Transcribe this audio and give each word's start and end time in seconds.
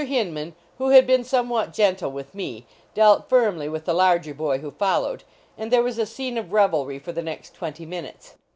Hinman, 0.03 0.55
who 0.79 0.89
had 0.89 1.05
been 1.05 1.23
somewhat 1.23 1.73
gen 1.75 1.95
tle 1.95 2.09
with 2.11 2.33
me, 2.33 2.65
dealt 2.95 3.29
firmly 3.29 3.69
with 3.69 3.85
the 3.85 3.93
lar^i 3.93 4.23
T 4.23 4.31
boy 4.31 4.57
who 4.57 4.71
followed, 4.71 5.23
and 5.59 5.69
there 5.71 5.83
was 5.83 5.99
a 5.99 6.07
scene 6.07 6.39
of 6.39 6.51
revelry 6.51 6.97
for 6.97 7.11
the 7.11 7.21
next 7.21 7.53
twenty 7.53 7.85
minutes. 7.85 8.33